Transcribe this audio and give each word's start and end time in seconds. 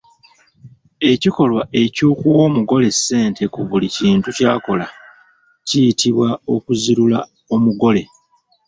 Ekikolwa 1.11 1.63
ekyokuwa 1.81 2.39
omugole 2.47 2.87
ssente 2.95 3.43
ku 3.53 3.61
buli 3.69 3.87
kintu 3.95 4.29
ky’akola 4.37 4.85
kiyitibwa 5.67 6.29
okuzirula 6.53 7.19
omugole. 7.55 8.03